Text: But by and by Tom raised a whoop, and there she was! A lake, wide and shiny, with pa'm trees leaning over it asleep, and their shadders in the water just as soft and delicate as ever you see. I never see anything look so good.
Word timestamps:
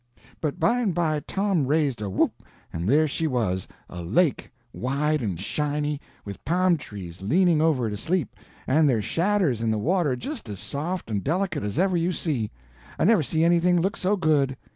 But 0.41 0.59
by 0.59 0.79
and 0.79 0.95
by 0.95 1.19
Tom 1.19 1.67
raised 1.67 2.01
a 2.01 2.09
whoop, 2.09 2.41
and 2.73 2.89
there 2.89 3.07
she 3.07 3.27
was! 3.27 3.67
A 3.87 4.01
lake, 4.01 4.51
wide 4.73 5.21
and 5.21 5.39
shiny, 5.39 6.01
with 6.25 6.43
pa'm 6.43 6.75
trees 6.75 7.21
leaning 7.21 7.61
over 7.61 7.85
it 7.85 7.93
asleep, 7.93 8.35
and 8.65 8.89
their 8.89 9.03
shadders 9.03 9.61
in 9.61 9.69
the 9.69 9.77
water 9.77 10.15
just 10.15 10.49
as 10.49 10.59
soft 10.59 11.11
and 11.11 11.23
delicate 11.23 11.61
as 11.63 11.77
ever 11.77 11.95
you 11.95 12.11
see. 12.11 12.49
I 12.97 13.03
never 13.03 13.21
see 13.21 13.43
anything 13.43 13.79
look 13.79 13.95
so 13.95 14.17
good. 14.17 14.57